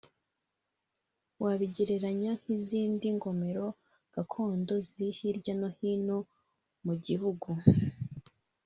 [1.43, 3.65] wabigereranya nk’izindi ngomero
[4.13, 6.17] gakondo ziri hirya no hino
[6.85, 7.49] mu gihugu